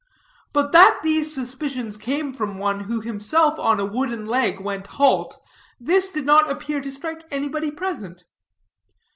[0.51, 5.37] But that these suspicions came from one who himself on a wooden leg went halt,
[5.79, 8.25] this did not appear to strike anybody present.